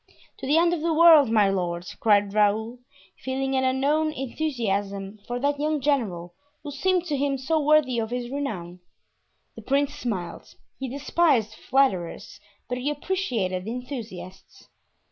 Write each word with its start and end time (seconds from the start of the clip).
"To 0.39 0.47
the 0.47 0.57
end 0.57 0.73
of 0.73 0.81
the 0.81 0.95
world, 0.95 1.29
my 1.29 1.51
lord!" 1.51 1.85
cried 1.99 2.33
Raoul, 2.33 2.79
feeling 3.23 3.55
an 3.55 3.63
unknown 3.63 4.11
enthusiasm 4.13 5.19
for 5.27 5.37
that 5.39 5.59
young 5.59 5.79
general, 5.79 6.33
who 6.63 6.71
seemed 6.71 7.05
to 7.05 7.15
him 7.15 7.37
so 7.37 7.59
worthy 7.59 7.99
of 7.99 8.09
his 8.09 8.31
renown. 8.31 8.79
The 9.55 9.61
prince 9.61 9.93
smiled; 9.93 10.55
he 10.79 10.89
despised 10.89 11.53
flatterers, 11.53 12.39
but 12.67 12.79
he 12.79 12.89
appreciated 12.89 13.67
enthusiasts. 13.67 14.69